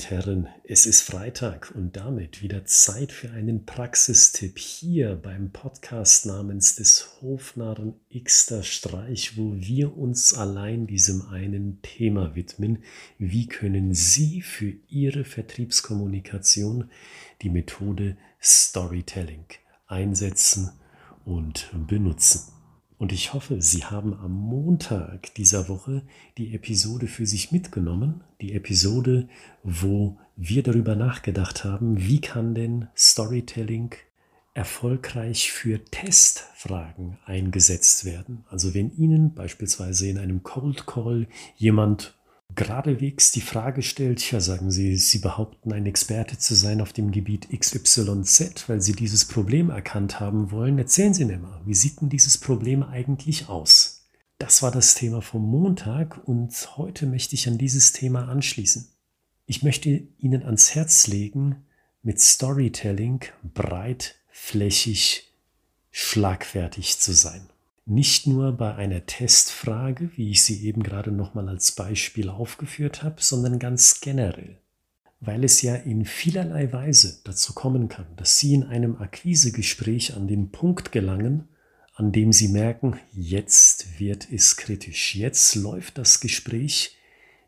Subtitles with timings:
[0.00, 6.24] und Herren, es ist Freitag und damit wieder Zeit für einen Praxistipp hier beim Podcast
[6.24, 12.78] namens des Hofnarren Xter Streich, wo wir uns allein diesem einen Thema widmen.
[13.18, 16.88] Wie können Sie für Ihre Vertriebskommunikation
[17.42, 19.44] die Methode Storytelling
[19.86, 20.70] einsetzen
[21.26, 22.59] und benutzen?
[23.00, 26.02] Und ich hoffe, Sie haben am Montag dieser Woche
[26.36, 28.22] die Episode für sich mitgenommen.
[28.42, 29.26] Die Episode,
[29.62, 33.94] wo wir darüber nachgedacht haben, wie kann denn Storytelling
[34.52, 38.44] erfolgreich für Testfragen eingesetzt werden.
[38.50, 41.26] Also wenn Ihnen beispielsweise in einem Cold Call
[41.56, 42.19] jemand
[42.54, 47.10] geradewegs die Frage stellt, ja sagen Sie, Sie behaupten ein Experte zu sein auf dem
[47.10, 52.00] Gebiet XYZ, weil Sie dieses Problem erkannt haben wollen, erzählen Sie mir mal, wie sieht
[52.00, 54.08] denn dieses Problem eigentlich aus?
[54.38, 58.88] Das war das Thema vom Montag und heute möchte ich an dieses Thema anschließen.
[59.46, 61.64] Ich möchte Ihnen ans Herz legen,
[62.02, 65.28] mit Storytelling breitflächig
[65.90, 67.50] schlagfertig zu sein
[67.90, 73.16] nicht nur bei einer Testfrage, wie ich sie eben gerade nochmal als Beispiel aufgeführt habe,
[73.18, 74.58] sondern ganz generell.
[75.18, 80.28] Weil es ja in vielerlei Weise dazu kommen kann, dass Sie in einem Akquisegespräch an
[80.28, 81.48] den Punkt gelangen,
[81.96, 86.96] an dem Sie merken, jetzt wird es kritisch, jetzt läuft das Gespräch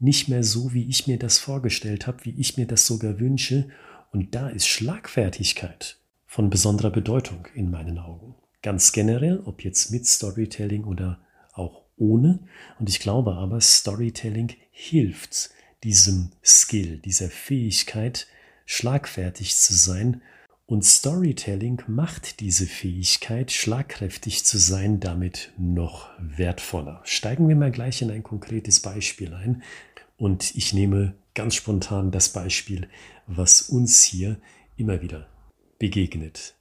[0.00, 3.68] nicht mehr so, wie ich mir das vorgestellt habe, wie ich mir das sogar wünsche,
[4.10, 8.34] und da ist Schlagfertigkeit von besonderer Bedeutung in meinen Augen.
[8.64, 11.20] Ganz generell, ob jetzt mit Storytelling oder
[11.52, 12.38] auch ohne.
[12.78, 15.50] Und ich glaube aber, Storytelling hilft
[15.82, 18.26] diesem Skill, dieser Fähigkeit,
[18.64, 20.22] schlagfertig zu sein.
[20.64, 27.02] Und Storytelling macht diese Fähigkeit, schlagkräftig zu sein, damit noch wertvoller.
[27.04, 29.62] Steigen wir mal gleich in ein konkretes Beispiel ein.
[30.16, 32.88] Und ich nehme ganz spontan das Beispiel,
[33.26, 34.40] was uns hier
[34.78, 35.28] immer wieder
[35.78, 36.54] begegnet.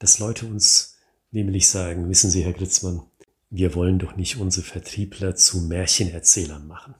[0.00, 0.93] Dass Leute uns
[1.34, 3.02] nämlich sagen, wissen Sie, Herr Gritzmann,
[3.50, 6.94] wir wollen doch nicht unsere Vertriebler zu Märchenerzählern machen.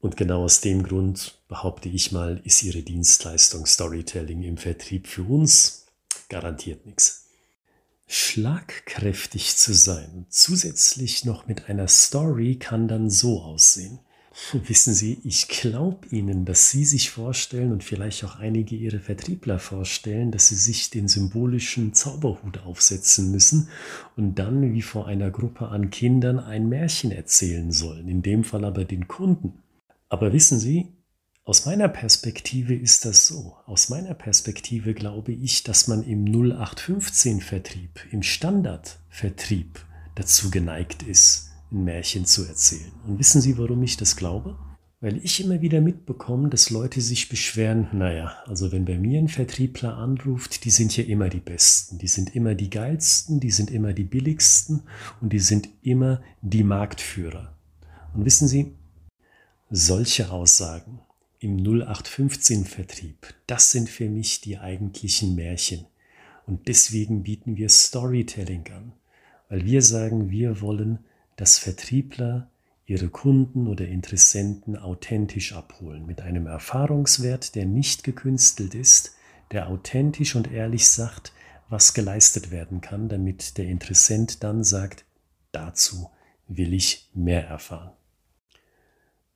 [0.00, 5.22] Und genau aus dem Grund, behaupte ich mal, ist Ihre Dienstleistung Storytelling im Vertrieb für
[5.22, 5.86] uns
[6.28, 7.26] garantiert nichts.
[8.08, 14.00] Schlagkräftig zu sein, zusätzlich noch mit einer Story, kann dann so aussehen.
[14.66, 19.58] Wissen Sie, ich glaube Ihnen, dass Sie sich vorstellen und vielleicht auch einige Ihrer Vertriebler
[19.58, 23.68] vorstellen, dass Sie sich den symbolischen Zauberhut aufsetzen müssen
[24.16, 28.64] und dann wie vor einer Gruppe an Kindern ein Märchen erzählen sollen, in dem Fall
[28.64, 29.62] aber den Kunden.
[30.08, 30.88] Aber wissen Sie,
[31.44, 33.56] aus meiner Perspektive ist das so.
[33.66, 39.84] Aus meiner Perspektive glaube ich, dass man im 0815-Vertrieb, im Standardvertrieb
[40.14, 42.92] dazu geneigt ist, ein Märchen zu erzählen.
[43.06, 44.56] Und wissen Sie, warum ich das glaube?
[45.00, 49.28] Weil ich immer wieder mitbekomme, dass Leute sich beschweren, naja, also wenn bei mir ein
[49.28, 53.72] Vertriebler anruft, die sind ja immer die Besten, die sind immer die geilsten, die sind
[53.72, 54.82] immer die billigsten
[55.20, 57.56] und die sind immer die Marktführer.
[58.14, 58.76] Und wissen Sie,
[59.70, 61.00] solche Aussagen
[61.40, 65.86] im 0815-Vertrieb, das sind für mich die eigentlichen Märchen.
[66.46, 68.92] Und deswegen bieten wir Storytelling an,
[69.48, 71.00] weil wir sagen, wir wollen
[71.42, 72.48] dass Vertriebler
[72.86, 79.16] ihre Kunden oder Interessenten authentisch abholen, mit einem Erfahrungswert, der nicht gekünstelt ist,
[79.50, 81.32] der authentisch und ehrlich sagt,
[81.68, 85.04] was geleistet werden kann, damit der Interessent dann sagt,
[85.50, 86.10] dazu
[86.46, 87.90] will ich mehr erfahren.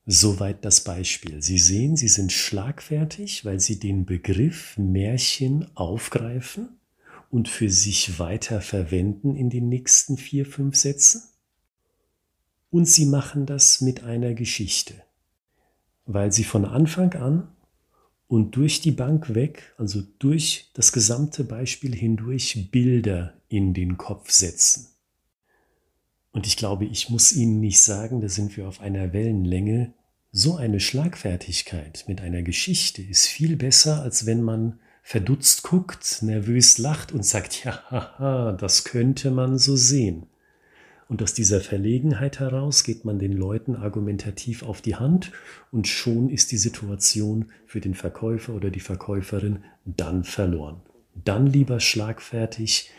[0.05, 1.43] Soweit das Beispiel.
[1.43, 6.69] Sie sehen, Sie sind schlagfertig, weil Sie den Begriff Märchen aufgreifen
[7.33, 11.23] und für sich weiter verwenden in den nächsten vier, fünf Sätzen.
[12.77, 14.93] Und sie machen das mit einer Geschichte,
[16.05, 17.49] weil sie von Anfang an
[18.29, 24.31] und durch die Bank weg, also durch das gesamte Beispiel hindurch, Bilder in den Kopf
[24.31, 24.89] setzen.
[26.33, 29.95] Und ich glaube, ich muss Ihnen nicht sagen, da sind wir auf einer Wellenlänge.
[30.31, 36.77] So eine Schlagfertigkeit mit einer Geschichte ist viel besser, als wenn man verdutzt guckt, nervös
[36.77, 40.27] lacht und sagt, ja, haha, das könnte man so sehen.
[41.09, 45.31] Und aus dieser Verlegenheit heraus geht man den Leuten argumentativ auf die Hand
[45.71, 50.81] und schon ist die Situation für den Verkäufer oder die Verkäuferin dann verloren.
[51.15, 52.91] Dann lieber schlagfertig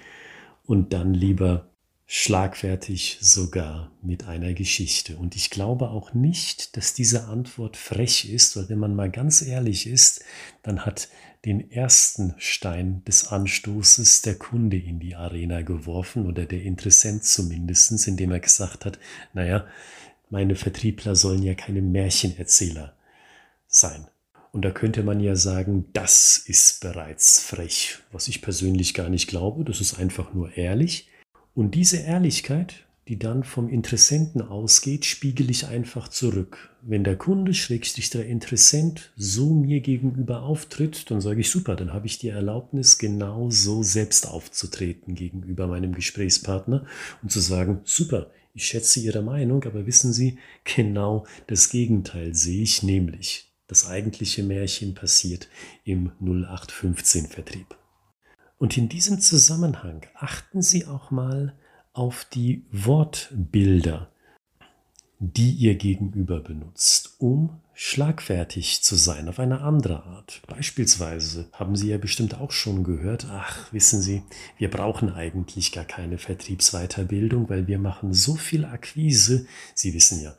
[0.65, 1.69] und dann lieber
[2.09, 5.17] schlagfertig sogar mit einer Geschichte.
[5.17, 9.41] Und ich glaube auch nicht, dass diese Antwort frech ist, weil wenn man mal ganz
[9.41, 10.23] ehrlich ist,
[10.63, 11.09] dann hat
[11.43, 18.07] den ersten Stein des Anstoßes der Kunde in die Arena geworfen oder der Interessent zumindest,
[18.07, 18.97] indem er gesagt hat,
[19.33, 19.67] naja,
[20.29, 22.95] meine Vertriebler sollen ja keine Märchenerzähler
[23.67, 24.07] sein.
[24.53, 29.27] Und da könnte man ja sagen, das ist bereits frech, was ich persönlich gar nicht
[29.27, 31.09] glaube, das ist einfach nur ehrlich.
[31.57, 36.69] Und diese Ehrlichkeit, die dann vom Interessenten ausgeht, spiegel ich einfach zurück.
[36.83, 41.93] Wenn der Kunde, Schrägstrich der Interessent, so mir gegenüber auftritt, dann sage ich super, dann
[41.93, 46.85] habe ich die Erlaubnis, genau so selbst aufzutreten gegenüber meinem Gesprächspartner
[47.23, 52.61] und zu sagen, super, ich schätze Ihre Meinung, aber wissen Sie, genau das Gegenteil sehe
[52.61, 55.49] ich, nämlich das eigentliche Märchen passiert
[55.85, 57.75] im 0815-Vertrieb.
[58.57, 61.53] Und in diesem Zusammenhang achten Sie auch mal
[61.93, 64.11] auf die Wortbilder,
[65.19, 70.41] die ihr gegenüber benutzt, um schlagfertig zu sein auf eine andere Art.
[70.47, 74.23] Beispielsweise haben Sie ja bestimmt auch schon gehört, ach, wissen Sie,
[74.57, 79.45] wir brauchen eigentlich gar keine Vertriebsweiterbildung, weil wir machen so viel Akquise.
[79.75, 80.35] Sie wissen ja,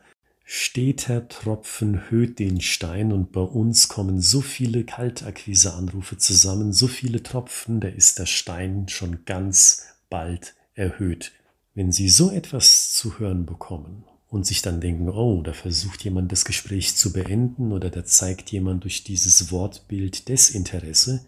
[0.50, 7.22] steter Tropfen höht den Stein und bei uns kommen so viele Kaltakquise-Anrufe zusammen, so viele
[7.22, 11.32] Tropfen, da ist der Stein schon ganz bald erhöht.
[11.74, 16.32] Wenn Sie so etwas zu hören bekommen und sich dann denken, oh, da versucht jemand
[16.32, 21.26] das Gespräch zu beenden oder da zeigt jemand durch dieses Wortbild Desinteresse,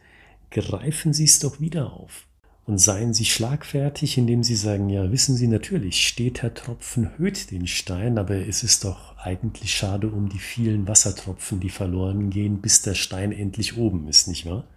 [0.50, 2.26] greifen Sie es doch wieder auf
[2.70, 7.66] und seien Sie schlagfertig, indem Sie sagen, ja, wissen Sie natürlich, steter Tropfen höht den
[7.66, 12.80] Stein, aber es ist doch eigentlich schade um die vielen Wassertropfen, die verloren gehen, bis
[12.82, 14.68] der Stein endlich oben ist, nicht wahr?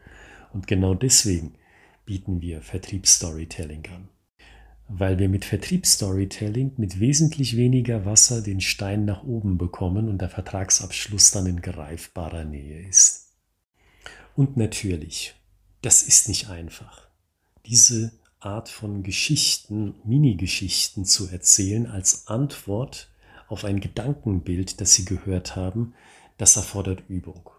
[0.53, 1.53] Und genau deswegen
[2.03, 4.09] bieten wir Vertriebsstorytelling an
[4.89, 10.29] weil wir mit Vertriebsstorytelling mit wesentlich weniger Wasser den Stein nach oben bekommen und der
[10.29, 13.31] Vertragsabschluss dann in greifbarer Nähe ist.
[14.35, 15.35] Und natürlich,
[15.81, 17.02] das ist nicht einfach.
[17.65, 23.09] Diese Art von Geschichten, Mini-Geschichten zu erzählen als Antwort
[23.47, 25.93] auf ein Gedankenbild, das Sie gehört haben,
[26.37, 27.49] das erfordert Übung.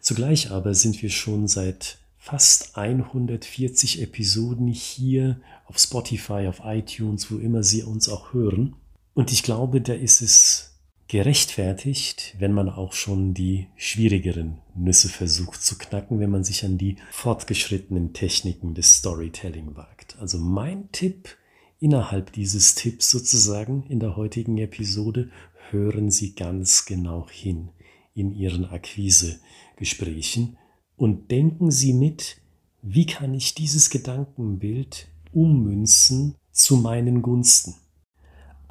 [0.00, 7.36] Zugleich aber sind wir schon seit fast 140 Episoden hier auf Spotify, auf iTunes, wo
[7.36, 8.76] immer Sie uns auch hören.
[9.12, 10.71] Und ich glaube, da ist es
[11.12, 16.78] gerechtfertigt, wenn man auch schon die schwierigeren Nüsse versucht zu knacken, wenn man sich an
[16.78, 20.16] die fortgeschrittenen Techniken des Storytelling wagt.
[20.20, 21.28] Also mein Tipp
[21.80, 25.28] innerhalb dieses Tipps sozusagen in der heutigen Episode,
[25.68, 27.68] hören Sie ganz genau hin
[28.14, 30.56] in Ihren Akquisegesprächen
[30.96, 32.38] und denken Sie mit,
[32.80, 37.74] wie kann ich dieses Gedankenbild ummünzen zu meinen Gunsten?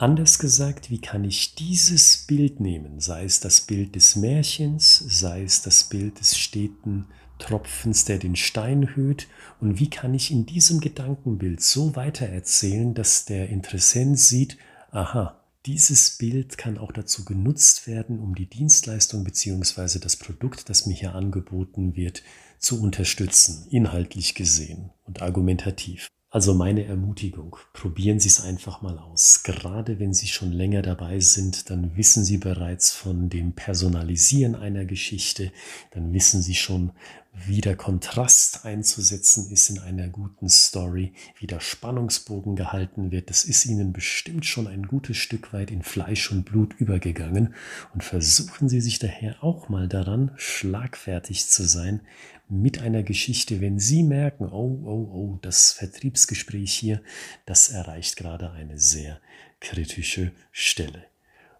[0.01, 5.43] Anders gesagt, wie kann ich dieses Bild nehmen, sei es das Bild des Märchens, sei
[5.43, 7.05] es das Bild des steten
[7.37, 9.27] Tropfens, der den Stein höht,
[9.59, 14.57] und wie kann ich in diesem Gedankenbild so weitererzählen, dass der Interessent sieht,
[14.89, 19.99] aha, dieses Bild kann auch dazu genutzt werden, um die Dienstleistung bzw.
[19.99, 22.23] das Produkt, das mir hier angeboten wird,
[22.57, 26.07] zu unterstützen, inhaltlich gesehen und argumentativ.
[26.33, 29.43] Also meine Ermutigung, probieren Sie es einfach mal aus.
[29.43, 34.85] Gerade wenn Sie schon länger dabei sind, dann wissen Sie bereits von dem Personalisieren einer
[34.85, 35.51] Geschichte,
[35.91, 36.93] dann wissen Sie schon,
[37.33, 43.29] wie der Kontrast einzusetzen ist in einer guten Story, wie der Spannungsbogen gehalten wird.
[43.29, 47.55] Das ist Ihnen bestimmt schon ein gutes Stück weit in Fleisch und Blut übergegangen.
[47.93, 52.01] Und versuchen Sie sich daher auch mal daran, schlagfertig zu sein
[52.49, 57.01] mit einer Geschichte, wenn Sie merken, oh, oh, oh, das Vertriebsgespräch hier,
[57.45, 59.21] das erreicht gerade eine sehr
[59.61, 61.05] kritische Stelle.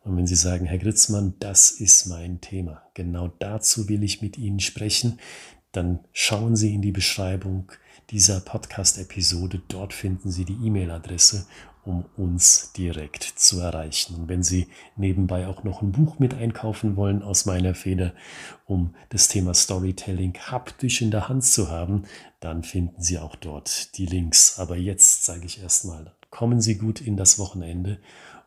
[0.04, 4.38] Und wenn Sie sagen, Herr Gritzmann, das ist mein Thema, genau dazu will ich mit
[4.38, 5.20] Ihnen sprechen,
[5.72, 7.72] dann schauen Sie in die Beschreibung
[8.10, 9.62] dieser Podcast-Episode.
[9.68, 11.46] Dort finden Sie die E-Mail-Adresse,
[11.84, 14.16] um uns direkt zu erreichen.
[14.16, 18.13] Und wenn Sie nebenbei auch noch ein Buch mit einkaufen wollen aus meiner Feder,
[18.66, 22.04] um das Thema Storytelling haptisch in der Hand zu haben,
[22.40, 24.60] dann finden Sie auch dort die Links.
[24.60, 28.00] Aber jetzt sage ich erstmal, kommen Sie gut in das Wochenende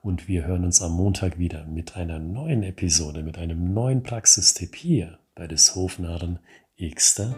[0.02, 4.76] und wir hören uns am Montag wieder mit einer neuen Episode, mit einem neuen Praxistipp
[4.76, 6.38] hier bei des Hofnarren
[6.78, 7.30] x da.